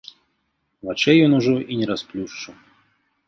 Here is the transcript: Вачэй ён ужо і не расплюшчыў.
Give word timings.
Вачэй 0.87 1.19
ён 1.27 1.31
ужо 1.39 1.53
і 1.75 1.79
не 1.81 1.85
расплюшчыў. 1.91 2.55